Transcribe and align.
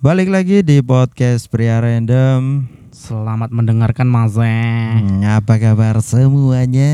Balik 0.00 0.32
lagi 0.32 0.64
di 0.64 0.80
podcast 0.80 1.44
Pria 1.52 1.76
Random. 1.76 2.64
Selamat 2.88 3.52
mendengarkan 3.52 4.08
Mas 4.08 4.32
Hmm, 4.32 5.20
apa 5.28 5.60
kabar 5.60 6.00
semuanya? 6.00 6.88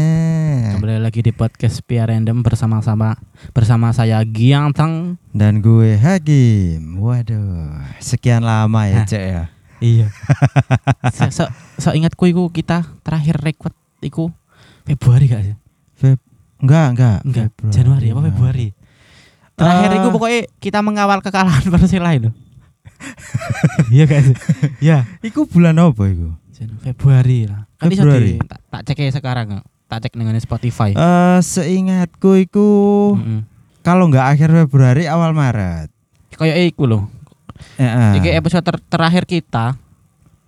Kembali 0.74 0.98
lagi 0.98 1.22
di 1.22 1.30
podcast 1.30 1.86
Pia 1.86 2.02
Random 2.02 2.42
bersama-sama 2.42 3.14
bersama 3.54 3.94
saya 3.94 4.18
Giang 4.26 4.74
Tang. 4.74 5.22
Dan 5.30 5.62
gue 5.62 5.94
Hakim. 5.94 6.98
Waduh, 6.98 7.78
sekian 8.02 8.42
lama 8.42 8.90
ya. 8.90 9.06
Cek 9.06 9.22
ya. 9.22 9.42
Iya. 9.78 10.10
so, 11.14 11.30
so, 11.30 11.44
so 11.78 11.94
ingatku 11.94 12.26
iku 12.26 12.50
kita 12.50 12.90
terakhir 13.06 13.38
record 13.38 13.78
iku 14.02 14.34
Februari 14.82 15.30
gak 15.30 15.46
sih? 15.46 15.54
Feb 15.94 16.18
enggak, 16.58 16.98
enggak. 16.98 17.18
Enggak, 17.22 17.46
Februari. 17.54 17.70
Januari 17.70 18.06
apa 18.10 18.20
Februari? 18.34 18.68
Terakhir 19.54 19.90
Eh. 19.94 19.96
iku 20.02 20.08
pokoknya 20.10 20.40
kita 20.58 20.82
mengawal 20.82 21.22
kekalahan 21.22 21.70
Persela 21.70 22.10
itu. 22.10 22.34
Iya 23.88 24.04
sih? 24.06 24.34
Iya. 24.82 24.98
Iku 25.22 25.46
bulan 25.46 25.76
apa 25.76 26.02
iku? 26.06 26.34
Februari 26.82 27.44
lah. 27.44 27.68
Kan 27.76 27.92
Februari. 27.92 28.40
tak, 28.40 28.60
tak 28.72 28.80
cek 28.84 28.98
aja 29.02 29.12
sekarang. 29.14 29.60
Tak 29.86 29.98
cek 30.02 30.14
dengan 30.16 30.34
Spotify. 30.36 30.90
Eh, 30.92 31.38
seingatku 31.40 32.34
iku 32.40 32.68
Mm-mm. 33.14 33.46
kalau 33.80 34.08
enggak 34.10 34.34
akhir 34.34 34.50
Februari 34.64 35.06
awal 35.06 35.30
Maret. 35.30 35.92
Kayak 36.34 36.74
iku 36.74 36.88
loh. 36.88 37.02
Heeh. 37.76 38.18
Iki 38.18 38.30
episode 38.34 38.64
ter- 38.64 38.82
terakhir 38.82 39.24
kita 39.24 39.76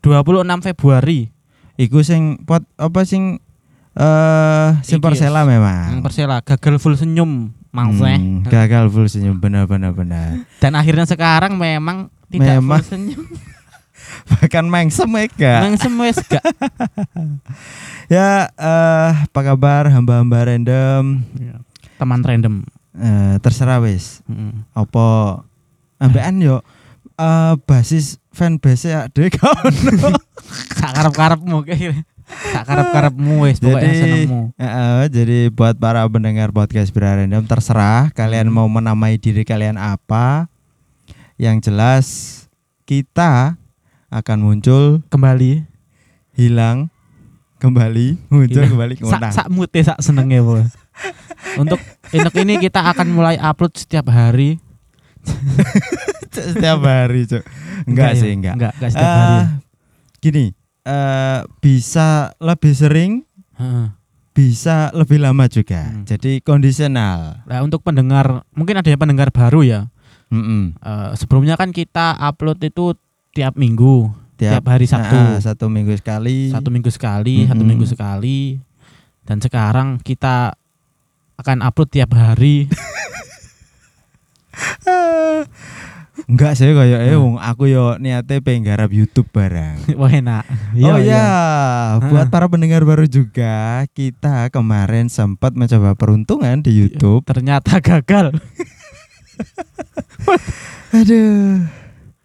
26 0.03 0.42
Februari. 0.65 1.30
Iku 1.78 2.03
sing 2.03 2.42
pot 2.42 2.67
apa 2.75 3.06
sing 3.06 3.39
eh 3.95 4.69
sing 4.83 4.98
Iki, 4.98 5.05
Persela 5.05 5.47
memang. 5.47 6.03
Persela 6.03 6.42
gagal 6.42 6.83
full 6.83 6.98
senyum 6.98 7.55
Mangse. 7.69 8.17
Hmm, 8.17 8.42
gagal 8.42 8.89
full 8.89 9.06
senyum 9.06 9.39
benar-benar 9.39 9.92
benar. 9.92 10.42
Dan 10.59 10.75
akhirnya 10.75 11.05
sekarang 11.05 11.55
memang 11.55 12.11
tidak 12.28 12.55
Memang. 12.56 12.78
full 12.78 12.88
senyum. 12.88 13.24
Bahkan 14.30 14.64
mengsem. 14.64 15.09
Memang 15.09 15.77
semua 15.77 16.08
gak. 16.12 16.44
Ya, 18.08 18.48
eh 18.50 19.11
apa 19.20 19.41
kabar 19.42 19.84
hamba-hamba 19.86 20.48
random? 20.48 21.20
Teman 21.97 22.20
random. 22.22 22.64
Eh, 22.94 23.36
terserah 23.38 23.78
wis. 23.78 24.25
Mm. 24.25 24.64
Apa 24.72 25.06
ambekan 25.98 26.41
yo 26.41 26.56
eh 27.14 27.55
basis 27.64 28.16
fanbase 28.33 28.88
ya 28.88 29.05
kan. 29.12 29.72
Sak 30.78 30.92
karep-karepmu 30.94 31.69
kayaknya. 31.69 32.00
Sak 32.25 32.64
karep-karepmu 32.64 33.44
wis 33.44 33.60
pokoknya 33.60 33.84
Jadi 33.84 34.00
senengmu. 34.25 34.41
eh, 34.56 35.05
jadi 35.10 35.38
buat 35.48 35.77
para 35.77 36.08
pendengar 36.08 36.48
podcast 36.48 36.88
Bira 36.88 37.12
Random 37.14 37.44
terserah 37.44 38.08
kalian 38.12 38.48
Hmm. 38.48 38.56
mau 38.56 38.69
menamai 38.70 39.16
diri 39.16 39.44
kalian 39.44 39.77
apa. 39.77 40.48
Yang 41.39 41.70
jelas 41.70 42.06
kita 42.83 43.55
akan 44.11 44.39
muncul, 44.41 45.06
Kembali. 45.06 45.62
hilang, 46.34 46.91
kembali, 47.58 48.19
muncul 48.27 48.62
Hilang. 48.62 48.70
kembali 48.72 48.94
Sak 48.94 49.03
ngonang. 49.05 49.33
sak 49.33 49.47
mute 49.48 49.81
sak 49.83 49.98
senenge 50.00 50.39
pokoknya. 50.41 50.70
Untuk 51.62 51.78
untuk 52.11 52.34
ini 52.36 52.59
kita 52.59 52.83
akan 52.84 53.06
mulai 53.11 53.39
upload 53.39 53.75
setiap 53.75 54.11
hari. 54.11 54.59
setiap 56.34 56.83
hari, 56.83 57.27
Cuk. 57.27 57.42
Enggak 57.86 58.14
ya? 58.14 58.19
sih, 58.19 58.31
enggak. 58.33 58.55
Enggak, 58.55 58.72
enggak 58.75 58.91
setiap 58.91 59.11
hari. 59.12 59.34
Eh, 59.34 59.44
gini, 60.19 60.44
eh 60.83 61.41
bisa 61.59 62.09
lebih 62.39 62.75
sering, 62.75 63.12
Heeh. 63.55 63.86
bisa 64.33 64.91
lebih 64.91 65.19
lama 65.19 65.47
juga. 65.47 65.86
Hmm. 65.86 66.03
Jadi 66.03 66.39
kondisional. 66.41 67.42
Nah, 67.44 67.59
untuk 67.62 67.83
pendengar, 67.83 68.42
mungkin 68.50 68.78
ada 68.78 68.89
yang 68.89 68.98
pendengar 68.98 69.31
baru 69.31 69.62
ya. 69.62 69.81
Mm-mm. 70.29 70.77
Eh, 70.77 71.11
sebelumnya 71.15 71.55
kan 71.55 71.71
kita 71.71 72.12
upload 72.19 72.61
itu 72.61 72.93
tiap 73.31 73.55
minggu, 73.55 74.09
tiap, 74.34 74.61
Tiap, 74.61 74.67
hari 74.67 74.84
Sabtu, 74.84 75.15
Nah, 75.15 75.39
satu 75.39 75.67
minggu 75.67 75.95
sekali. 75.95 76.48
satu 76.48 76.69
minggu 76.69 76.89
sekali, 76.89 77.45
satu 77.45 77.57
Mm-mm. 77.57 77.69
minggu 77.69 77.87
sekali. 77.87 78.61
Dan 79.23 79.39
sekarang 79.39 79.99
kita 79.99 80.53
akan 81.37 81.59
upload 81.61 81.88
tiap 81.88 82.12
hari. 82.12 82.67
Enggak 86.28 86.59
sih 86.59 86.67
kayak 86.69 87.00
eh 87.00 87.15
Hmm. 87.15 87.22
wong 87.25 87.37
aku 87.38 87.71
yo 87.71 87.94
niate 87.97 88.43
pengen 88.43 88.67
garap 88.67 88.91
YouTube 88.91 89.31
barang. 89.31 89.87
Wah 90.00 90.11
enak. 90.11 90.44
oh 90.77 90.99
ya, 90.99 91.25
buat 92.03 92.27
Ah. 92.27 92.31
para 92.31 92.47
pendengar 92.47 92.83
baru 92.83 93.06
juga, 93.06 93.87
kita 93.88 94.50
kemarin 94.50 95.09
sempat 95.09 95.55
mencoba 95.55 95.94
peruntungan 95.94 96.59
di 96.59 96.75
YouTube. 96.75 97.22
Ternyata 97.25 97.78
gagal. 97.78 98.34
Aduh. 100.94 101.65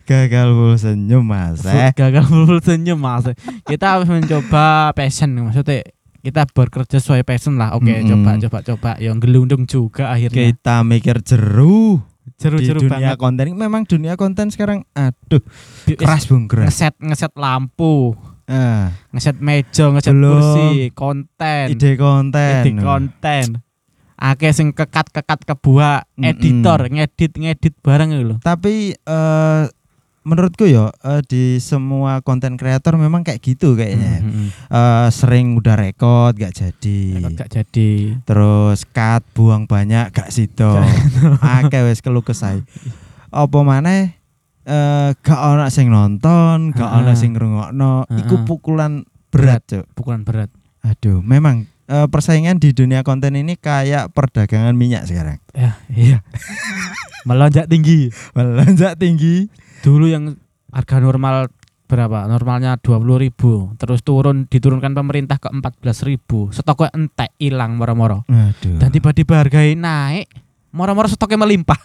Gagal 0.03 0.47
full 0.51 0.75
senyum 0.75 1.23
Mas. 1.23 1.63
Eh. 1.63 1.91
gagal 1.93 2.27
full 2.27 2.59
senyum 2.59 2.99
mas. 2.99 3.23
Kita 3.63 3.95
harus 3.95 4.07
mencoba 4.07 4.91
passion 4.91 5.31
maksudnya 5.31 5.79
kita 6.19 6.43
bekerja 6.45 6.99
sesuai 6.99 7.23
passion 7.23 7.55
lah. 7.55 7.71
Oke, 7.73 7.87
Mm-mm. 7.93 8.11
coba 8.11 8.31
coba 8.37 8.59
coba. 8.65 8.91
Yang 8.97 9.17
gelundung 9.21 9.63
juga 9.63 10.07
akhirnya. 10.09 10.51
Kita 10.51 10.83
mikir 10.83 11.19
jeru 11.19 12.03
di 12.21 12.35
Jeru-jeru 12.35 12.79
dunia 12.83 13.15
banget. 13.15 13.17
konten. 13.17 13.45
Memang 13.53 13.83
dunia 13.83 14.13
konten 14.15 14.47
sekarang 14.47 14.83
aduh 14.93 15.39
keras 15.85 16.27
bung 16.27 16.47
keras. 16.47 16.67
ngeset 16.67 16.95
ngeset 16.97 17.33
lampu, 17.33 18.15
Ah, 18.43 18.91
ngeset 19.09 19.39
meja, 19.39 19.87
ngeset 19.87 20.11
Belum. 20.11 20.35
kursi, 20.35 20.67
konten, 20.91 21.65
ide 21.69 21.95
konten. 21.95 22.59
ide 22.61 22.71
konten. 22.77 23.45
Akeh 24.23 24.55
sing 24.55 24.71
kekat-kekat 24.71 25.43
kebuah, 25.43 26.07
Mm-mm. 26.15 26.31
editor, 26.31 26.79
ngedit 26.87 27.35
ngedit 27.35 27.75
barang 27.83 28.07
gitu 28.15 28.23
loh. 28.23 28.37
Tapi 28.39 28.95
eh 28.95 29.63
menurutku 30.23 30.63
ya 30.63 30.87
eh, 31.03 31.19
di 31.27 31.59
semua 31.59 32.23
konten 32.23 32.55
kreator 32.55 32.95
memang 32.95 33.27
kayak 33.27 33.43
gitu 33.43 33.75
kayaknya. 33.75 34.23
Mhm. 34.23 34.47
Eh, 34.71 35.07
sering 35.11 35.59
udah 35.59 35.75
rekod 35.75 36.39
gak 36.39 36.55
jadi. 36.55 37.19
Rekod 37.19 37.35
gak 37.35 37.51
jadi. 37.51 37.91
Terus 38.23 38.87
cut 38.87 39.27
buang 39.35 39.67
banyak 39.67 40.15
gak 40.15 40.31
sido. 40.31 40.79
Akeh 41.59 41.83
wis 41.83 41.99
keluh 41.99 42.23
kesah. 42.23 42.63
Apa 43.27 43.59
maneh 43.59 44.15
eh 44.63 45.11
gak 45.19 45.41
ana 45.43 45.67
sing 45.67 45.91
nonton, 45.91 46.71
gak 46.71 46.87
ana 46.87 47.11
sing 47.19 47.35
ngrungokno. 47.35 48.07
Iku 48.07 48.47
pukulan 48.47 49.03
berat, 49.27 49.67
Cuk. 49.67 49.83
Pukulan 49.91 50.23
berat. 50.23 50.47
Aduh, 50.87 51.19
memang 51.19 51.67
eh, 51.87 52.07
persaingan 52.07 52.59
di 52.59 52.71
dunia 52.71 53.01
konten 53.01 53.35
ini 53.35 53.59
kayak 53.59 54.11
perdagangan 54.11 54.75
minyak 54.75 55.07
sekarang. 55.07 55.37
Ya, 55.55 55.79
iya. 55.91 56.17
Melonjak 57.27 57.71
tinggi. 57.71 58.11
Melonjak 58.35 58.99
tinggi. 58.99 59.47
Dulu 59.83 60.05
yang 60.07 60.35
harga 60.71 60.99
normal 60.99 61.51
berapa? 61.87 62.25
Normalnya 62.25 62.81
20.000 62.81 63.21
ribu 63.21 63.75
Terus 63.77 64.01
turun 64.01 64.49
diturunkan 64.49 64.97
pemerintah 64.97 65.37
ke 65.37 65.51
14.000 65.51 66.55
Stoknya 66.55 66.89
entek 66.95 67.29
hilang 67.37 67.77
moro-moro. 67.77 68.25
Aduh. 68.25 68.79
Dan 68.81 68.89
tiba-tiba 68.89 69.43
harganya 69.43 69.77
naik, 69.77 70.27
moro-moro 70.73 71.05
stoknya 71.07 71.45
melimpah. 71.45 71.77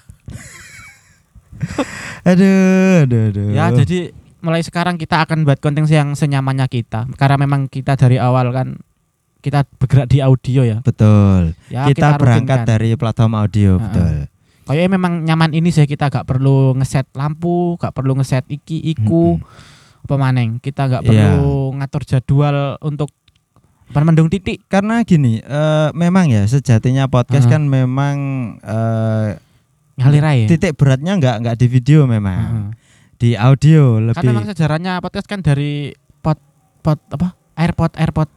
Aduh, 2.28 3.06
aduh, 3.06 3.22
aduh. 3.34 3.48
Ya, 3.50 3.70
jadi 3.75 4.15
mulai 4.38 4.62
sekarang 4.62 4.94
kita 4.94 5.26
akan 5.26 5.42
buat 5.42 5.59
konten 5.59 5.86
yang 5.91 6.15
senyamannya 6.15 6.66
kita. 6.70 7.10
Karena 7.19 7.36
memang 7.41 7.66
kita 7.66 7.98
dari 7.98 8.20
awal 8.20 8.54
kan 8.54 8.78
kita 9.48 9.64
bergerak 9.76 10.06
di 10.06 10.19
audio 10.20 10.60
ya. 10.62 10.78
betul. 10.81 11.56
Ya, 11.69 11.88
kita, 11.88 12.14
berangkat 12.16 12.62
rutinkan. 12.62 12.69
dari 12.69 12.88
platform 12.94 13.32
audio, 13.34 13.70
betul. 13.81 14.28
Kayaknya 14.64 14.91
memang 14.92 15.12
nyaman 15.25 15.56
ini 15.56 15.72
sih 15.72 15.88
kita 15.88 16.06
gak 16.06 16.28
perlu 16.28 16.76
ngeset 16.76 17.09
lampu, 17.12 17.81
gak 17.81 17.97
perlu 17.97 18.12
ngeset 18.14 18.44
iki 18.47 18.76
iku. 18.86 19.41
Apa 20.04 20.14
maneng, 20.14 20.60
kita 20.60 20.84
gak 20.86 21.03
Iya. 21.03 21.32
perlu 21.32 21.72
ngatur 21.75 22.03
jadwal 22.04 22.76
untuk 22.81 23.09
apa 23.88 24.04
mendung 24.04 24.28
titik. 24.28 24.60
Karena 24.66 25.00
gini, 25.00 25.41
eh, 25.41 25.88
memang 25.92 26.28
ya 26.28 26.44
sejatinya 26.44 27.09
podcast 27.09 27.44
Heeh. 27.44 27.54
kan 27.56 27.62
memang 27.65 28.16
eh, 28.60 29.41
Ngalir 29.97 30.22
aja. 30.22 30.47
titik 30.47 30.76
beratnya 30.76 31.16
nggak 31.16 31.36
nggak 31.42 31.56
di 31.56 31.66
video 31.66 32.04
memang, 32.04 32.38
Heeh. 32.38 32.69
di 33.16 33.30
audio 33.34 33.97
lebih. 33.98 34.21
memang 34.22 34.44
sejarahnya 34.44 35.01
podcast 35.01 35.24
kan 35.24 35.41
dari 35.41 35.91
pot 36.21 36.36
pot 36.78 37.01
apa? 37.09 37.33
AirPod 37.56 37.97
AirPod. 37.97 38.28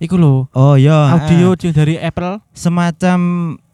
Iku 0.00 0.16
loh, 0.16 0.48
oh 0.50 0.74
iya, 0.74 1.12
audio 1.12 1.52
eh, 1.52 1.60
yang 1.60 1.74
dari 1.76 1.94
Apple. 1.94 2.40
semacam 2.50 3.18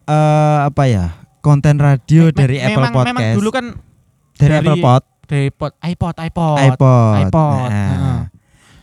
eh, 0.03 0.59
apa 0.65 0.83
ya 0.85 1.05
konten 1.39 1.79
radio 1.79 2.27
Me- 2.27 2.35
dari 2.35 2.59
me- 2.59 2.65
Apple 2.65 2.83
memang, 2.83 2.93
Podcast, 2.93 3.15
Memang 3.15 3.29
dulu 3.33 3.49
kan 3.49 3.65
dari, 4.35 4.51
dari 4.51 4.57
Apple 4.59 4.77
Pod, 4.77 5.03
dari 5.23 5.47
pot 5.49 5.71
iPod 5.79 6.15
iPod. 6.19 6.57
iPod, 6.59 7.13
iPod, 7.25 7.55
Nah, 7.63 7.87
heeh. 7.87 8.19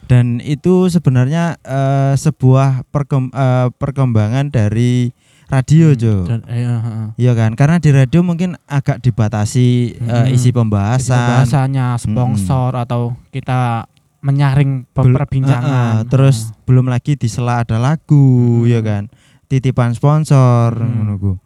dan 0.07 0.27
itu 0.41 0.89
sebenarnya 0.89 1.61
eh, 1.61 2.17
sebuah 2.17 2.89
perkem- 2.89 3.29
eh, 3.31 3.69
perkembangan 3.71 4.49
dari 4.49 5.13
radio, 5.47 5.93
Hmm, 5.93 6.01
Jo. 6.01 6.15
dan- 6.25 6.49
iya. 6.49 6.75
Iya 7.15 7.33
kan, 7.35 7.53
karena 7.53 7.77
di 7.77 7.93
radio 7.93 8.25
mungkin 8.25 8.57
agak 8.65 8.99
dibatasi 8.99 9.69
eh, 9.95 10.09
Hmm. 10.25 10.33
isi 10.33 10.49
Jadi 10.49 10.57
pembahasan, 10.57 11.45
Pembahasannya 11.45 11.87
sponsor 12.01 12.73
atau 12.75 13.13
kita 13.29 13.85
menyaring 14.25 14.89
perbincangan. 14.89 15.61
Heeh, 15.61 15.95
terus 16.09 16.57
belum 16.65 16.89
lagi 16.89 17.15
di 17.21 17.29
sela 17.29 17.61
ada 17.61 17.77
lagu, 17.77 18.65
Hmm. 18.65 18.73
ya 18.73 18.81
kan, 18.81 19.03
titipan 19.47 19.93
sponsor, 19.93 20.73
Hmm. 20.81 21.37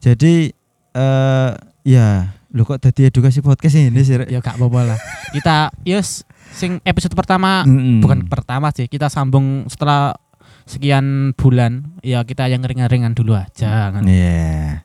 Jadi 0.00 0.52
eh 0.90 1.50
ya 1.84 2.40
Lo 2.50 2.66
kok 2.66 2.82
tadi 2.82 3.06
edukasi 3.06 3.38
podcast 3.46 3.78
ini 3.78 4.02
sih? 4.02 4.18
Ya 4.26 4.42
gak 4.42 4.58
apa-apa 4.58 4.94
lah. 4.94 4.98
Kita 5.30 5.70
yes 5.86 6.26
sing 6.50 6.82
episode 6.82 7.14
pertama 7.14 7.62
Mm-mm. 7.62 8.02
bukan 8.02 8.26
pertama 8.26 8.74
sih, 8.74 8.90
kita 8.90 9.06
sambung 9.06 9.70
setelah 9.70 10.18
sekian 10.66 11.30
bulan. 11.38 11.94
Ya 12.02 12.26
kita 12.26 12.50
yang 12.50 12.66
ringan-ringan 12.66 13.14
dulu 13.14 13.38
aja 13.38 13.94
kan. 13.94 14.02
Iya. 14.02 14.82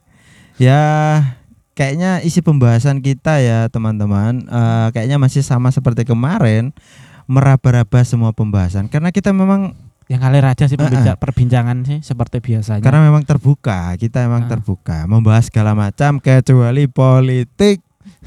Ya 0.62 0.82
kayaknya 1.74 2.22
isi 2.22 2.46
pembahasan 2.46 3.02
kita 3.02 3.42
ya 3.42 3.66
teman-teman 3.74 4.46
eh, 4.46 4.88
kayaknya 4.94 5.18
masih 5.18 5.42
sama 5.42 5.74
seperti 5.74 6.06
kemarin 6.06 6.70
meraba-raba 7.26 8.02
semua 8.02 8.32
pembahasan 8.32 8.86
karena 8.86 9.10
kita 9.10 9.32
memang 9.32 9.74
Yang 10.06 10.20
ngalir 10.22 10.46
aja 10.46 10.66
sih 10.66 10.76
pembinca- 10.76 11.18
perbincangan 11.18 11.78
sih 11.82 12.00
seperti 12.00 12.38
biasanya. 12.40 12.78
karena 12.80 13.02
memang 13.04 13.22
terbuka 13.22 13.90
kita 13.96 14.22
memang 14.24 14.46
Ah. 14.46 14.50
terbuka 14.52 14.98
membahas 15.04 15.46
segala 15.46 15.74
macam 15.74 16.18
kecuali 16.20 16.86
politik 16.86 17.82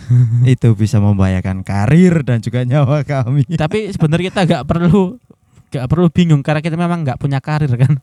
itu 0.45 0.69
bisa 0.73 0.99
membahayakan 0.99 1.63
karir 1.63 2.23
dan 2.23 2.39
juga 2.39 2.63
nyawa 2.63 3.03
kami. 3.05 3.47
Tapi 3.49 3.89
sebenarnya 3.89 4.27
kita 4.29 4.41
gak 4.45 4.65
perlu 4.65 5.23
gak 5.69 5.87
perlu 5.87 6.07
bingung 6.09 6.41
karena 6.41 6.59
kita 6.59 6.75
memang 6.75 7.03
gak 7.03 7.17
punya 7.17 7.39
karir 7.39 7.71
kan. 7.71 7.95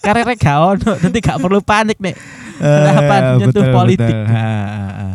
Karirnya 0.00 0.36
gak 0.36 0.58
ono, 0.60 0.92
jadi 1.00 1.18
gak 1.18 1.38
perlu 1.38 1.58
panik 1.58 1.96
nih. 1.96 2.12
Kenapa 2.54 3.14
Eh, 3.16 3.34
nyentuh 3.36 3.64
politik? 3.72 4.14
Ha, 4.14 4.30
ha, 4.30 4.86
ha. 4.92 5.08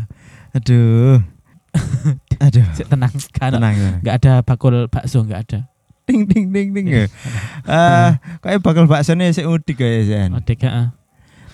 Aduh. 0.51 1.21
Aduh. 2.39 2.65
Tenang, 2.91 3.11
ada- 3.11 3.57
Tenang. 3.59 3.75
tenang. 3.75 3.99
gak 4.01 4.15
ada 4.19 4.33
bakul 4.41 4.87
bakso 4.87 5.23
gak 5.23 5.41
ada. 5.47 5.59
Ding 6.03 6.25
ding 6.25 6.49
ding 6.49 6.73
ding. 6.73 6.87
ya. 6.89 7.05
Ah, 7.69 8.17
kayak 8.41 8.65
bakal 8.65 8.89
baksonya 8.89 9.29
sik 9.29 9.45
udik 9.45 9.77
ya. 9.77 10.25
Oh, 10.27 10.41
dek, 10.41 10.65
ah. 10.65 10.97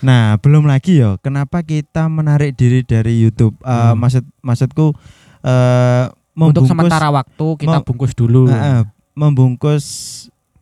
Nah, 0.00 0.36
belum 0.36 0.64
lagi 0.64 0.96
yo. 0.96 1.20
Kenapa 1.20 1.60
kita 1.60 2.08
menarik 2.08 2.54
diri 2.54 2.80
dari 2.80 3.18
YouTube? 3.18 3.52
Eh, 3.60 3.68
Hmm. 3.68 3.96
maksud 3.96 4.24
maksudku 4.40 4.96
eh 5.42 6.06
Untuk 6.32 6.64
sementara 6.64 7.08
waktu 7.08 7.46
kita 7.56 7.80
mem- 7.80 7.84
bungkus 7.84 8.12
dulu. 8.12 8.44
Eh, 8.46 8.56
eh, 8.56 8.82
membungkus 9.12 9.84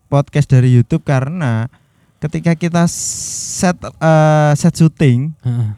podcast 0.06 0.47
dari 0.47 0.70
YouTube 0.70 1.03
karena 1.03 1.67
ketika 2.19 2.55
kita 2.55 2.87
set 2.87 3.75
eh, 3.79 4.53
set 4.55 4.75
syuting 4.75 5.35
Heeh. 5.38 5.70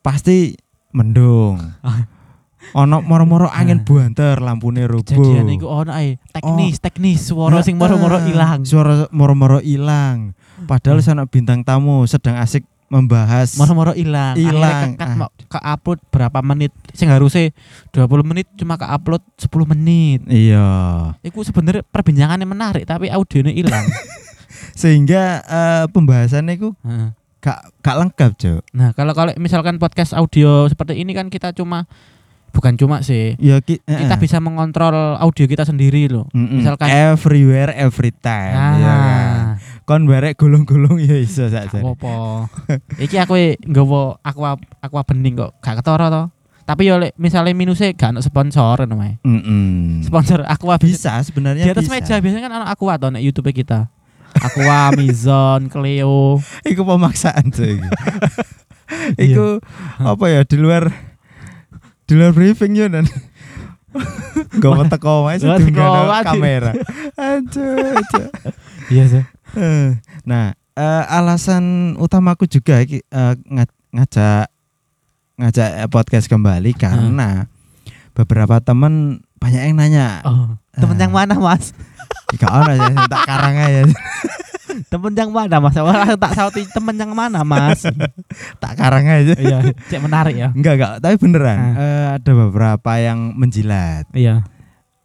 pasti 0.00 0.54
mendung. 0.90 1.58
Ah. 1.82 2.06
Ono 2.74 3.00
moro-moro 3.00 3.48
angin 3.48 3.80
Ah. 3.80 3.84
buanter, 3.84 4.36
lampune 4.38 4.84
rubuh. 4.84 5.04
Kejadian 5.08 5.48
iku 5.50 5.66
ono 5.66 5.92
ae 5.92 6.20
teknis, 6.30 6.76
teknis 6.78 7.24
suara 7.24 7.62
sing 7.62 7.76
moro-moro 7.76 8.18
Heeh, 8.18 8.32
ilang. 8.32 8.60
Suara 8.64 9.08
moro-moro 9.08 9.58
ilang. 9.60 10.36
Padahal 10.58 11.00
sana 11.00 11.24
bintang 11.24 11.62
tamu 11.62 12.04
sedang 12.04 12.36
asik 12.36 12.66
membahas 12.88 13.56
Moro-moro 13.56 13.92
ilang. 13.92 14.32
Ilang. 14.34 14.96
Kan 14.96 15.20
Ah. 15.20 15.28
ke 15.28 15.58
upload 15.58 16.00
berapa 16.08 16.40
menit? 16.42 16.72
Sing 16.92 17.08
harusnya 17.08 17.52
20 17.92 18.24
menit 18.24 18.48
cuma 18.54 18.76
ke 18.76 18.84
upload 18.84 19.20
10 19.36 19.68
menit. 19.68 20.24
Iya. 20.24 20.64
Iku 21.20 21.44
sebenarnya 21.44 21.84
perbincangannya 21.84 22.48
menarik 22.48 22.84
tapi 22.84 23.08
audionya 23.08 23.52
hilang. 23.52 23.84
Sehingga 24.80 25.42
eh, 25.42 25.84
pembahasannya 25.90 26.54
itu 26.54 26.72
gak 27.78 27.96
lengkap, 27.96 28.30
Cok. 28.36 28.62
Nah, 28.76 28.92
kalau 28.92 29.16
kalau 29.16 29.32
misalkan 29.36 29.80
podcast 29.80 30.12
audio 30.12 30.68
seperti 30.68 31.00
ini 31.00 31.16
kan 31.16 31.28
kita 31.28 31.54
cuma 31.54 31.88
bukan 32.50 32.74
cuma 32.74 33.00
sih. 33.00 33.36
Ya 33.36 33.58
ki- 33.58 33.80
Kita 33.80 34.14
eh, 34.14 34.20
bisa 34.20 34.38
mengontrol 34.38 34.92
audio 35.16 35.44
kita 35.44 35.62
sendiri 35.62 36.06
loh. 36.06 36.26
mm-mm. 36.30 36.58
misalkan- 36.58 36.88
everywhere 36.88 37.72
every 37.72 38.10
time 38.12 38.54
ya 38.54 38.76
kan. 38.78 38.80
Nah, 38.80 39.36
Kon 39.82 40.04
barek 40.04 40.36
gulung-gulung 40.36 40.98
ya 40.98 41.16
iso 41.16 41.46
saja. 41.46 41.68
apa-apa. 41.74 42.44
Iki 43.04 43.16
aku 43.18 43.34
nggawa 43.62 44.20
aqua 44.20 44.50
aqua 44.78 45.00
bening 45.02 45.32
kok, 45.34 45.56
gak 45.58 45.80
ketara 45.80 46.08
to. 46.08 46.22
Tapi 46.62 46.84
yo 46.84 47.00
misale 47.16 47.56
minusnya 47.56 47.92
gak 47.92 48.12
ono 48.12 48.20
sponsor 48.20 48.84
ngono 48.84 48.94
mae. 48.94 49.16
Mm-mm. 49.22 50.04
Sponsor 50.04 50.44
aqua 50.44 50.76
bisa 50.76 51.16
sebenarnya 51.22 51.64
di 51.64 51.72
atas 51.72 51.88
bisa. 51.88 51.94
meja 51.94 52.14
biasanya 52.18 52.44
kan 52.44 52.52
ono 52.54 52.66
aqua 52.66 53.00
nek 53.00 53.22
YouTube 53.22 53.48
kita. 53.50 53.88
Aqua, 54.28 54.92
Mizon, 54.98 55.72
Cleo. 55.72 56.36
Iku 56.62 56.84
pemaksaan 56.84 57.48
tuh 57.48 57.64
iku. 57.72 57.88
Iya. 59.16 59.24
Iku 59.24 59.46
apa 59.98 60.24
ya 60.26 60.40
di 60.44 60.56
luar 60.56 60.92
di 62.08 62.16
luar 62.16 62.32
briefing 62.32 62.72
yo 62.72 62.88
dan 62.88 63.04
Gak 64.54 64.70
mau 64.70 64.84
teko 64.84 65.24
wae 65.24 65.36
ada 65.36 65.58
wae. 66.06 66.22
kamera. 66.22 66.70
Aduh, 67.18 67.98
aduh. 67.98 68.28
Iya 68.88 69.04
sih. 69.06 69.24
Eh, 69.54 69.96
Nah, 70.22 70.52
eh, 70.72 71.04
alasan 71.08 71.96
utamaku 71.96 72.46
juga 72.46 72.84
nga- 73.44 73.68
ngajak 73.90 74.46
ngajak 75.34 75.70
podcast 75.88 76.26
kembali 76.26 76.72
karena 76.72 77.48
beberapa 78.12 78.60
temen 78.60 79.18
banyak 79.38 79.62
yang 79.64 79.76
nanya. 79.76 80.08
Oh, 80.22 80.54
temen 80.72 80.94
Ah. 80.94 81.02
yang 81.02 81.12
mana, 81.12 81.34
Mas? 81.34 81.72
Gak 82.34 82.50
ono 82.50 82.72
ya 82.72 82.88
tak 83.12 83.22
karang 83.24 83.56
aja. 83.56 83.82
Temen 84.86 85.12
yang 85.18 85.30
mana, 85.34 85.58
Mas? 85.58 85.74
Wah, 85.74 86.14
tak 86.22 86.32
sauti 86.38 86.62
temen 86.70 86.94
yang 86.94 87.10
mana, 87.10 87.42
Mas? 87.42 87.82
tak 88.62 88.72
karang 88.78 89.02
aja. 89.02 89.34
Iya, 89.48 89.74
cek 89.90 90.00
menarik 90.02 90.34
ya. 90.38 90.48
Enggak, 90.54 90.74
enggak, 90.78 90.92
tapi 91.02 91.14
beneran. 91.18 91.58
Ah. 91.58 91.74
Eh, 91.74 92.06
ada 92.20 92.30
beberapa 92.46 92.92
yang 92.98 93.34
menjilat. 93.34 94.06
Iya. 94.14 94.46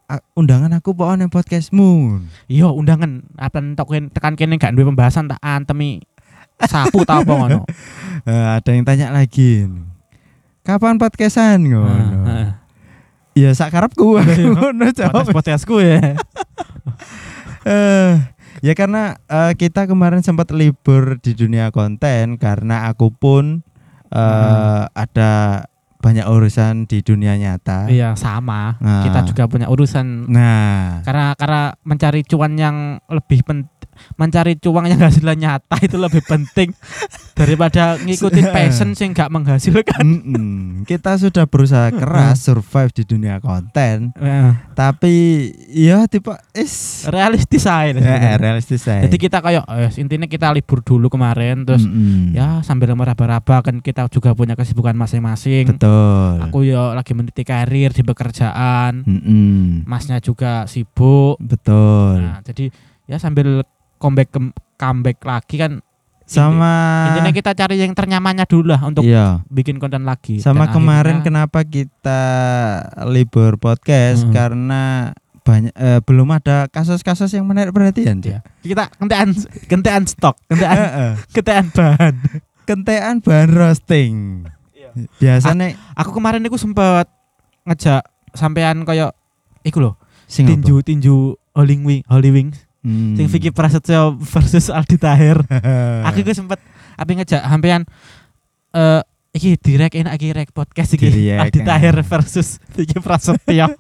Ah, 0.06 0.22
undangan 0.38 0.70
aku 0.78 0.94
pokoknya 0.94 1.32
podcastmu. 1.32 2.22
Iya, 2.46 2.70
undangan 2.70 3.26
akan 3.40 3.74
token 3.74 4.14
tekan 4.14 4.38
kene 4.38 4.62
gak 4.62 4.78
duwe 4.78 4.86
pembahasan 4.86 5.32
tak 5.32 5.40
antemi 5.42 6.04
sapu 6.62 7.02
ta 7.08 7.24
apa 7.24 7.34
ngono. 7.34 7.66
Eh, 8.28 8.48
ada 8.60 8.70
yang 8.70 8.86
tanya 8.86 9.10
lagi. 9.10 9.66
Kapan 10.64 10.96
podcastan 11.02 11.66
ngono? 11.66 11.88
Heeh. 12.30 12.48
Ya 13.34 13.50
sakarepku 13.58 14.22
ngono 14.22 14.94
jawab. 14.94 15.26
Podcast 15.26 15.66
podcastku 15.66 15.82
ya. 15.82 16.14
Eh, 17.64 18.14
ya 18.64 18.74
karena 18.74 19.20
eh, 19.28 19.54
kita 19.54 19.86
kemarin 19.86 20.24
sempat 20.24 20.56
libur 20.56 21.20
di 21.20 21.36
dunia 21.36 21.68
konten 21.70 22.40
karena 22.40 22.88
aku 22.88 23.12
pun 23.12 23.60
eh, 24.08 24.18
Hmm. 24.18 24.88
ada 24.96 25.32
banyak 26.04 26.28
urusan 26.28 26.84
di 26.84 27.00
dunia 27.00 27.40
nyata. 27.40 27.88
Iya, 27.88 28.12
sama. 28.20 28.76
Nah. 28.84 29.08
Kita 29.08 29.24
juga 29.24 29.48
punya 29.48 29.72
urusan 29.72 30.28
Nah, 30.28 31.00
karena 31.08 31.32
karena 31.40 31.62
mencari 31.88 32.28
cuan 32.28 32.60
yang 32.60 33.00
lebih 33.08 33.40
penting 33.48 33.72
mencari 34.16 34.58
cuan 34.60 34.90
yang 34.90 35.02
hasilnya 35.02 35.36
nyata 35.36 35.76
itu 35.82 35.98
lebih 35.98 36.22
penting 36.26 36.72
daripada 37.34 37.96
ngikutin 38.06 38.46
passion 38.54 38.94
sing 38.94 39.12
gak 39.12 39.30
menghasilkan. 39.34 40.06
kita 40.84 41.18
sudah 41.18 41.46
berusaha 41.48 41.90
keras 41.94 42.46
survive 42.46 42.92
di 42.94 43.04
dunia 43.08 43.40
konten, 43.40 44.14
tapi 44.78 45.50
ya 45.72 46.06
tipe 46.06 46.34
is 46.54 47.06
realistis 47.10 47.66
aja. 47.66 47.98
ya, 47.98 48.36
realistis 48.38 48.84
saya. 48.86 49.06
Jadi 49.06 49.18
kita 49.18 49.40
kayak 49.40 49.66
eh, 49.68 49.92
intinya 49.98 50.28
kita 50.28 50.52
libur 50.54 50.84
dulu 50.84 51.08
kemarin 51.10 51.66
terus 51.66 51.86
ya 52.34 52.60
sambil 52.62 52.94
meraba-raba 52.94 53.66
kan 53.66 53.80
kita 53.80 54.06
juga 54.12 54.36
punya 54.38 54.54
kesibukan 54.54 54.94
masing-masing. 54.94 55.74
betul. 55.74 56.42
Aku 56.50 56.62
ya 56.66 56.94
lagi 56.94 57.14
meniti 57.18 57.42
karir 57.48 57.92
di 57.92 58.04
pekerjaan. 58.06 59.04
Mm-mm. 59.04 59.88
Masnya 59.88 60.20
juga 60.22 60.66
sibuk. 60.70 61.40
betul. 61.42 62.22
Nah, 62.24 62.40
jadi 62.46 62.70
ya 63.04 63.20
sambil 63.20 63.68
comeback 64.04 64.30
kem- 64.30 64.52
comeback 64.76 65.24
lagi 65.24 65.56
kan 65.56 65.80
Sama 66.24 67.08
intinya 67.12 67.32
kita 67.32 67.52
cari 67.54 67.80
yang 67.80 67.92
ternyamannya 67.92 68.44
dulu 68.44 68.72
lah 68.72 68.82
untuk 68.82 69.04
iya. 69.04 69.44
bikin 69.48 69.76
konten 69.76 70.04
lagi. 70.04 70.40
Sama 70.40 70.68
Dan 70.68 70.74
kemarin 70.74 71.20
akhirnya- 71.20 71.48
kenapa 71.48 71.60
kita 71.64 72.22
libur 73.06 73.56
podcast 73.56 74.24
Hmm. 74.24 74.32
karena 74.32 74.84
banyak 75.44 75.76
eh, 75.76 76.00
belum 76.00 76.32
ada 76.32 76.72
kasus-kasus 76.72 77.28
yang 77.30 77.44
menarik 77.44 77.72
perhatian. 77.72 78.20
Cak. 78.20 78.40
kita 78.60 78.88
kentean 78.96 79.36
kentean 79.68 80.04
stok, 80.04 80.40
kentean 80.48 80.80
kentean 81.36 81.66
bahan. 81.70 82.16
Kentean 82.64 83.14
bahan 83.20 83.50
roasting. 83.52 84.48
Iya. 84.72 84.96
Biasanya 85.20 85.76
Aku 85.94 86.16
kemarin 86.16 86.40
itu 86.40 86.56
sempat 86.56 87.12
ngejak 87.68 88.00
sampean 88.32 88.88
kayak 88.88 89.12
iku 89.62 89.84
loh, 89.84 89.94
sing 90.24 90.48
apa? 90.48 90.56
tinju 90.56 90.76
tinju 90.80 91.16
Holy 91.52 91.76
Wing, 91.78 92.04
Holy 92.08 92.32
Wings. 92.32 92.64
Hmm. 92.84 93.16
Sing 93.16 93.32
Vicky 93.32 93.50
Prasetyo 93.50 94.20
versus 94.20 94.68
Aldi 94.68 95.00
Tahir. 95.00 95.40
aku 96.08 96.20
juga 96.20 96.36
sempat 96.36 96.60
apa 97.00 97.10
ngejak 97.10 97.42
sampean 97.42 97.88
eh 98.76 99.02
iki 99.34 99.58
direk 99.58 99.98
enak 99.98 100.14
iki 100.20 100.30
rek 100.30 100.50
podcast 100.54 100.94
iki 100.94 101.10
Direk, 101.10 101.42
Aldi 101.42 101.60
ah. 101.64 101.66
Tahir 101.74 101.96
versus 102.04 102.60
Vicky 102.76 103.00
Prasetyo. 103.00 103.72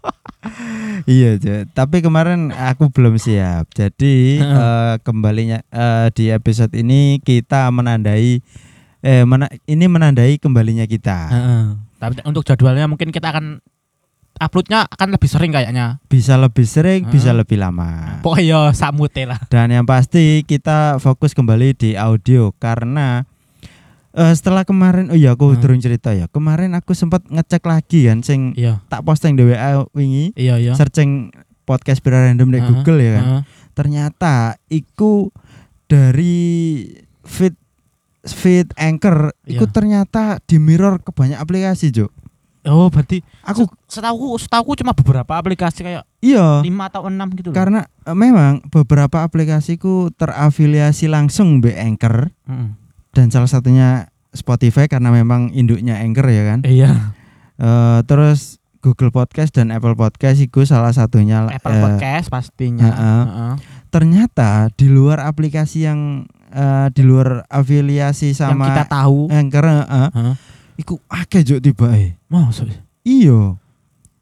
iya, 1.06 1.36
Cak. 1.38 1.76
tapi 1.76 2.00
kemarin 2.00 2.50
aku 2.56 2.90
belum 2.90 3.20
siap. 3.20 3.70
Jadi 3.76 4.40
eh, 4.40 4.96
kembalinya 5.04 5.62
eh, 5.70 6.08
di 6.16 6.32
episode 6.34 6.74
ini 6.74 7.20
kita 7.22 7.70
menandai 7.70 8.40
eh 9.04 9.24
mena- 9.28 9.52
ini 9.68 9.86
menandai 9.86 10.40
kembalinya 10.40 10.88
kita. 10.88 11.20
Heeh. 11.28 11.64
Tapi 12.00 12.24
untuk 12.24 12.48
jadwalnya 12.48 12.88
mungkin 12.88 13.12
kita 13.12 13.36
akan 13.36 13.60
uploadnya 14.38 14.86
akan 14.88 15.14
lebih 15.14 15.30
sering 15.30 15.52
kayaknya. 15.52 16.02
Bisa 16.06 16.34
lebih 16.36 16.66
sering, 16.66 17.06
bisa 17.08 17.30
Heeh. 17.30 17.42
lebih 17.42 17.58
lama. 17.58 18.20
Pokoknya 18.22 18.46
ya 18.46 18.60
sakmute 18.72 19.24
lah. 19.26 19.40
Dan 19.48 19.70
yang 19.70 19.86
pasti 19.86 20.42
kita 20.42 20.98
fokus 20.98 21.34
kembali 21.34 21.74
di 21.74 21.90
audio 21.94 22.54
karena 22.54 23.26
Eh, 24.14 24.30
setelah 24.38 24.62
kemarin 24.62 25.10
oh 25.10 25.18
iya 25.18 25.34
aku 25.34 25.58
Hmm. 25.58 25.58
durung 25.58 25.82
cerita 25.82 26.14
ya. 26.14 26.30
Kemarin 26.30 26.78
aku 26.78 26.94
sempat 26.94 27.26
ngecek 27.26 27.66
lagi 27.66 28.06
kan 28.06 28.22
sing 28.22 28.54
Iya. 28.54 28.78
tak 28.86 29.02
posting 29.02 29.34
di 29.34 29.42
WA 29.42 29.90
wingi 29.90 30.38
Iya, 30.38 30.62
iya. 30.62 30.78
searching 30.78 31.34
podcast 31.66 31.98
Bira 32.06 32.30
random 32.30 32.54
di 32.54 32.62
Heeh, 32.62 32.70
Google 32.70 33.02
ya 33.02 33.12
kan. 33.18 33.24
heeh. 33.26 33.42
Ternyata 33.74 34.34
iku 34.70 35.34
dari 35.90 36.86
feed 37.26 37.58
feed 38.22 38.70
Anchor 38.78 39.34
iku 39.44 39.66
Iya. 39.66 39.74
ternyata 39.74 40.38
di 40.46 40.62
mirror 40.62 41.02
ke 41.02 41.10
banyak 41.10 41.36
aplikasi, 41.36 41.90
Jo. 41.90 42.14
Oh, 42.64 42.88
berarti 42.88 43.20
Aku 43.44 43.68
setahu 43.86 44.36
setahu 44.36 44.72
cuma 44.74 44.92
beberapa 44.92 45.34
aplikasi 45.34 45.82
kayak 45.82 46.08
iya 46.18 46.60
5 46.60 46.70
atau 46.86 47.02
6 47.06 47.12
gitu 47.36 47.48
loh. 47.50 47.56
karena 47.56 47.82
eh, 48.02 48.14
memang 48.14 48.64
beberapa 48.68 49.20
aplikasiku 49.20 50.10
terafiliasi 50.14 51.08
langsung 51.08 51.60
be 51.60 51.74
Anchor 51.74 52.32
Heeh. 52.44 52.70
dan 53.12 53.28
salah 53.28 53.48
satunya 53.48 54.08
Spotify 54.30 54.88
karena 54.88 55.10
memang 55.10 55.52
induknya 55.52 56.00
Anchor 56.00 56.26
ya 56.26 56.44
kan. 56.46 56.60
Iya. 56.64 57.12
Eh, 57.56 58.00
terus 58.04 58.58
Google 58.80 59.10
Podcast 59.10 59.52
dan 59.52 59.70
Apple 59.70 59.94
Podcast 59.94 60.40
itu 60.40 60.64
salah 60.64 60.90
satunya 60.90 61.46
Apple 61.46 61.70
eh, 61.70 61.82
Podcast 61.82 62.28
pastinya. 62.28 62.84
heeh. 62.86 63.24
Heeh. 63.26 63.54
ternyata 63.90 64.50
di 64.72 64.88
luar 64.88 65.22
aplikasi 65.22 65.84
yang 65.84 66.26
eh, 66.50 66.88
di 66.90 67.02
luar 67.02 67.46
afiliasi 67.46 68.32
Yang 68.32 68.40
sama 68.50 68.66
kita 68.68 68.84
tahu. 68.88 69.30
Anchor 69.30 69.66
heeh, 69.66 70.08
Heeh. 70.10 70.34
Iku 70.76 70.98
akeh 71.06 71.42
juk 71.42 71.60
tibae. 71.60 72.18
Maksud 72.28 72.70
Iya. 73.04 73.60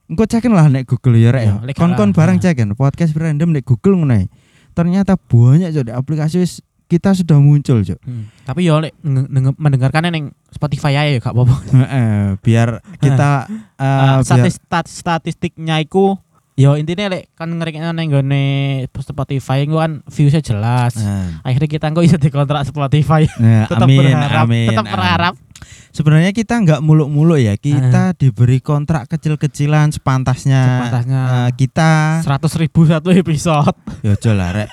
Engko 0.06 0.24
cekin 0.26 0.52
lah 0.52 0.68
nek 0.68 0.84
Google 0.86 1.16
ya 1.16 1.30
rek. 1.30 1.44
Iya, 1.44 1.54
ya. 1.54 1.64
lek 1.64 1.76
Kon-kon 1.76 2.12
barang 2.12 2.38
cekin 2.38 2.74
podcast 2.74 3.14
random 3.14 3.52
nek 3.52 3.64
Google 3.64 3.96
ngono. 3.98 4.28
Ternyata 4.72 5.16
banyak 5.16 5.72
juk 5.72 5.86
di 5.86 5.94
aplikasi 5.94 6.40
wis 6.40 6.60
kita 6.86 7.14
sudah 7.14 7.40
muncul 7.40 7.80
juk. 7.80 7.96
Hmm. 8.02 8.28
Tapi 8.44 8.66
yo 8.66 8.80
lek 8.80 8.92
mendengarkannya 9.56 10.12
neng 10.12 10.26
Spotify 10.50 10.98
aja 10.98 11.10
ya 11.10 11.20
gak 11.20 11.32
apa-apa. 11.32 11.56
Heeh, 11.78 12.20
biar 12.38 12.70
kita 13.00 13.48
eh, 13.78 13.80
Ah, 13.80 14.20
biar 14.20 14.26
statis- 14.26 14.60
stat- 14.60 14.92
statistiknya 14.92 15.80
iku 15.80 16.20
yo 16.60 16.76
intinya 16.76 17.08
lek 17.08 17.32
kan 17.32 17.48
ngereknya 17.48 17.96
neng 17.96 18.12
gone 18.12 18.44
Spotify 18.92 19.64
iku 19.64 19.80
kan 19.80 20.04
viewsnya 20.06 20.44
jelas. 20.44 21.00
Nah, 21.00 21.40
Akhirnya 21.42 21.70
kita 21.70 21.88
kok 21.88 22.04
bisa 22.04 22.20
dikontrak 22.20 22.68
Spotify. 22.68 23.24
nah, 23.40 23.64
tetap 23.72 23.88
amin, 23.88 23.98
berharap, 24.04 24.46
amin, 24.46 24.68
tetap 24.68 24.84
amin. 24.84 24.94
berharap. 24.94 25.34
Sebenarnya 25.92 26.32
kita 26.32 26.56
nggak 26.58 26.80
muluk-muluk 26.80 27.38
ya. 27.38 27.54
Kita 27.54 28.16
diberi 28.16 28.58
kontrak 28.58 29.08
kecil-kecilan 29.08 29.92
sepantasnya. 29.92 30.62
Sepantasnya. 30.82 31.22
eh, 31.22 31.50
kita 31.54 31.92
Seratus 32.24 32.54
ribu 32.56 32.84
satu 32.84 33.12
episode. 33.12 33.76
ya 34.02 34.12
ojo 34.12 34.32
lah 34.32 34.50
rek. 34.54 34.70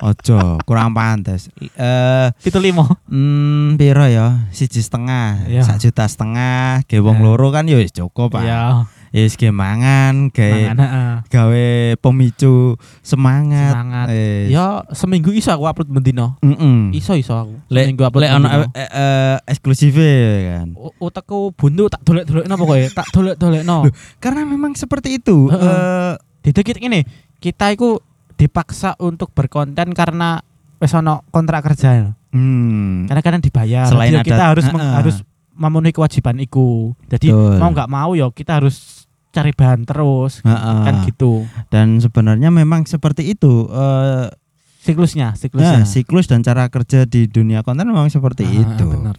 Ojo, 0.00 0.38
kurang 0.62 0.90
pantas. 0.90 1.50
Eh 1.58 2.28
Itu 2.40 2.58
limo. 2.58 2.86
hmm, 3.06 3.74
piro 3.76 4.06
ya? 4.06 4.46
Siji 4.50 4.78
setengah, 4.78 5.44
Iya. 5.44 5.62
sak 5.62 5.78
juta 5.80 6.04
setengah. 6.04 6.86
Ge 6.86 6.98
wong 6.98 7.18
Eh. 7.18 7.22
loro 7.22 7.50
kan 7.50 7.66
ya 7.66 7.76
cukup, 7.82 8.38
Pak. 8.38 8.42
Iya. 8.42 8.86
Ya 9.10 9.20
wis 9.20 9.34
ge 9.34 9.50
mangan, 9.50 10.30
heeh. 10.30 11.12
gawe 11.26 11.66
pemicu 11.98 12.78
semangat. 13.00 13.74
Semangat. 13.74 14.06
Eh, 14.08 14.46
Ya 14.48 14.86
seminggu 14.88 15.30
iso 15.30 15.50
aku 15.50 15.66
upload 15.66 15.90
bendino. 15.90 16.38
mm-mm. 16.38 16.90
Iso 16.92 17.12
iso 17.12 17.34
aku. 17.34 17.58
Lek 17.66 17.90
Seminggu 17.90 18.06
upload 18.06 18.22
lek 18.22 18.30
ono 18.32 18.46
bendino. 18.46 18.66
eh, 18.72 18.86
eh, 18.86 19.36
eksklusif 19.44 19.98
kan. 19.98 20.68
U- 20.72 20.94
Utekku 21.00 21.50
buntu 21.52 21.88
tak 21.88 22.00
dolek-dolekno 22.02 22.54
pokoke, 22.54 22.86
tak 22.88 23.06
dolek-dolekno. 23.10 23.76
Loh, 23.82 23.94
Karena 24.16 24.42
memang 24.44 24.72
seperti 24.72 25.16
itu. 25.16 25.50
Heeh. 25.50 25.58
Eh, 25.58 26.14
Jadi 26.42 26.60
kita 26.62 26.78
ini 26.80 27.00
kita 27.36 27.66
itu 27.68 27.98
dipaksa 28.34 28.94
untuk 28.96 29.30
berkonten 29.30 29.90
karena 29.90 30.38
wis 30.78 30.94
ono 30.94 31.26
kontrak 31.28 31.66
kerja. 31.66 32.14
hmm. 32.30 33.04
Karena 33.04 33.20
kadang 33.20 33.42
dibayar. 33.42 33.84
Selain 33.84 34.14
ada- 34.14 34.22
kita 34.22 34.44
harus 34.46 34.64
meng- 34.64 34.78
Heeh. 34.78 34.94
harus 34.94 35.16
memenuhi 35.60 35.92
kewajiban 35.92 36.40
iku. 36.40 36.96
Jadi 37.06 37.28
Betul. 37.28 37.60
mau 37.60 37.68
nggak 37.68 37.90
mau 37.90 38.10
ya 38.12 38.26
kita 38.26 38.58
harus 38.58 39.04
cari 39.30 39.52
bahan 39.52 39.84
terus. 39.84 40.40
Heeh. 40.40 40.78
Kan 40.82 41.04
gitu. 41.04 41.44
Dan 41.68 42.00
sebenarnya 42.00 42.48
memang 42.48 42.82
seperti 42.82 43.28
itu. 43.28 43.68
eh 43.68 44.32
Siklusnya, 44.80 45.26
nah, 45.26 45.36
siklusnya. 45.36 45.84
siklus 45.84 46.24
dan 46.24 46.40
cara 46.40 46.64
kerja 46.66 47.04
di 47.04 47.28
dunia 47.28 47.60
konten 47.60 47.84
memang 47.84 48.08
seperti 48.08 48.48
Ah, 48.48 48.64
itu. 48.64 48.88
bener. 48.88 49.12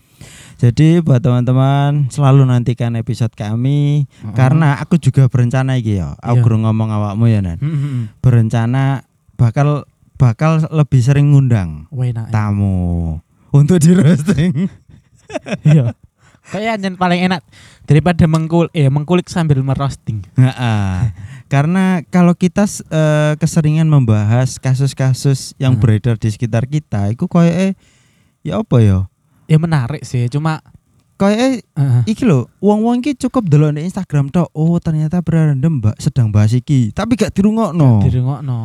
Jadi 0.57 1.01
buat 1.01 1.21
teman-teman 1.21 2.09
selalu 2.09 2.45
nantikan 2.45 2.93
episode 2.93 3.29
kami 3.31 4.09
Heeh. 4.09 4.33
karena 4.33 4.77
aku 4.77 4.97
juga 4.97 5.29
berencana 5.29 5.77
iki 5.77 5.97
ya. 5.97 6.17
Aku 6.17 6.33
Iya. 6.33 6.43
gurung 6.43 6.65
ngomong 6.65 6.89
awakmu 6.91 7.25
ya 7.25 7.45
Nan. 7.45 7.57
Hmm, 7.57 7.77
hmm. 7.77 8.01
Berencana 8.19 9.05
bakal 9.37 9.85
bakal 10.17 10.65
lebih 10.67 10.97
sering 10.99 11.29
ngundang 11.29 11.85
Wah, 11.89 12.05
enak. 12.05 12.29
tamu 12.29 13.21
untuk 13.51 13.77
di 13.77 13.93
roasting. 13.93 14.65
Iya. 15.63 15.93
Kayak 16.51 16.83
yang 16.83 16.99
paling 16.99 17.31
enak 17.31 17.41
daripada 17.87 18.27
mengkul 18.27 18.67
eh 18.75 18.91
mengkulik 18.91 19.31
sambil 19.31 19.63
merosting. 19.63 20.19
Karena 21.47 22.03
kalau 22.11 22.35
kita 22.35 22.67
eh, 22.91 23.33
keseringan 23.39 23.87
membahas 23.87 24.59
kasus-kasus 24.59 25.55
yang 25.55 25.79
Hmm. 25.79 25.81
beredar 25.83 26.15
di 26.19 26.27
sekitar 26.27 26.67
kita, 26.67 27.11
itu 27.11 27.27
koyo 27.27 27.51
ya 28.43 28.53
apa 28.59 28.77
ya? 28.83 29.07
Ya 29.47 29.57
menarik 29.59 30.03
sih, 30.03 30.27
cuma 30.27 30.59
Koyo 31.21 31.37
eh, 31.37 31.61
iki 32.09 32.25
lho, 32.25 32.49
wong-wong 32.57 33.05
iki 33.05 33.13
cukup 33.13 33.45
delok 33.45 33.77
di 33.77 33.85
Instagram 33.85 34.33
tok. 34.33 34.49
Oh, 34.57 34.81
ternyata 34.81 35.21
berandem 35.21 35.77
Mbak 35.77 36.01
sedang 36.01 36.33
bahas 36.33 36.49
iki, 36.49 36.89
tapi 36.89 37.13
gak 37.13 37.29
dirungokno. 37.37 38.01
dirungokno. 38.01 38.59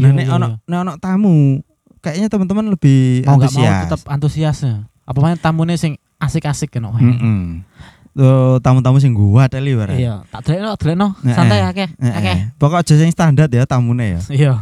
Nah, 0.00 0.10
nek 0.16 0.26
ono 0.32 0.48
nek 0.64 0.78
ono 0.80 0.92
tamu, 0.96 1.60
kayaknya 2.00 2.32
teman-teman 2.32 2.72
lebih 2.72 3.28
mau 3.28 3.36
nggak 3.36 3.52
mau 3.52 3.60
antusias. 3.60 3.80
tetap 3.84 4.00
antusiasnya. 4.08 4.74
Apa 5.04 5.18
mana 5.20 5.36
tamune 5.36 5.76
sing 5.76 6.00
asik-asik 6.20 6.70
kan? 6.70 6.84
Heeh. 6.86 7.64
Tuh 8.10 8.58
tamu-tamu 8.60 8.98
sing 8.98 9.14
gua 9.14 9.46
teli 9.46 9.72
bareng. 9.72 9.94
Iya, 9.96 10.26
tak 10.28 10.42
delekno, 10.50 10.74
delekno. 10.76 11.08
Heeh. 11.22 11.34
Santai 11.34 11.62
akeh, 11.62 11.88
Heeh. 11.96 12.14
akeh. 12.14 12.36
Pokok 12.58 12.82
aja 12.82 12.94
sing 12.98 13.10
standar 13.10 13.46
ya 13.48 13.64
tamune 13.64 14.18
ya. 14.18 14.20
Iya. 14.38 14.52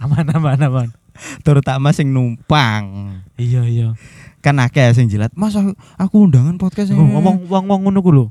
Aman 0.00 0.24
aman 0.30 0.58
aman. 0.58 0.88
Terutama 1.42 1.90
sing 1.92 2.10
numpang. 2.10 3.14
Iya 3.36 3.66
iya. 3.66 3.88
Kan 4.40 4.56
akeh 4.58 4.88
sing 4.94 5.10
jilat. 5.10 5.34
Mas 5.34 5.52
aku, 5.98 6.16
undangan 6.24 6.56
podcast 6.56 6.94
Oh, 6.94 7.02
ngomong 7.02 7.44
wong-wong 7.50 7.86
ngono 7.90 7.98
ku 8.00 8.10
lho. 8.14 8.26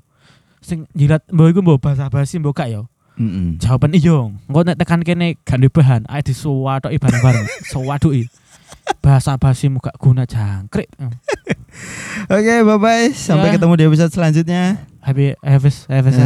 Sing 0.64 0.88
jilat 0.98 1.22
mbok 1.30 1.52
iku 1.54 1.60
mbok 1.62 1.80
basa-basi 1.84 2.40
mbok 2.42 2.58
gak 2.58 2.72
ya? 2.74 2.82
Heeh. 3.20 3.60
Jawaban 3.62 3.94
iya. 3.94 4.32
Engko 4.50 4.60
nek 4.66 4.78
tekan 4.80 5.02
kene 5.06 5.38
gak 5.46 5.60
duwe 5.62 5.70
bahan, 5.70 6.08
ae 6.10 6.24
disuwatoki 6.26 6.98
bareng-bareng. 6.98 7.46
Suwaduki. 7.72 8.26
Bahasa 9.00 9.38
basi 9.40 9.72
muka 9.72 9.94
guna 9.96 10.28
jangkrik. 10.28 10.90
Oke, 12.34 12.56
bye-bye. 12.66 13.14
Sampai 13.14 13.52
Ya. 13.52 13.54
ketemu 13.56 13.74
di 13.78 13.84
episode 13.88 14.12
selanjutnya. 14.12 14.64
Happy 15.00 15.32
Havis 15.40 15.88
Havis 15.88 16.20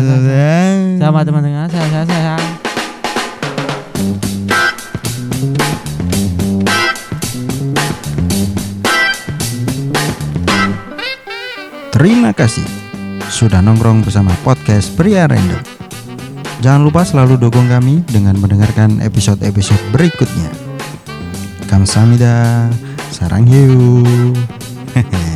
sama 0.98 1.22
teman-teman 1.22 1.70
saya 1.70 1.86
saya 2.02 2.06
saya. 2.10 2.36
Terima 11.92 12.34
kasih 12.34 12.66
sudah 13.30 13.62
nongkrong 13.62 14.02
bersama 14.02 14.34
podcast 14.42 14.92
Pria 14.98 15.30
Random. 15.30 15.62
Jangan 16.62 16.82
lupa 16.82 17.02
selalu 17.02 17.38
dukung 17.42 17.66
kami 17.70 18.06
dengan 18.10 18.38
mendengarkan 18.38 19.02
episode-episode 19.02 19.82
berikutnya. 19.94 20.61
Kamsahamnida, 21.72 22.68
sarang 23.16 23.48
hiu. 23.48 24.04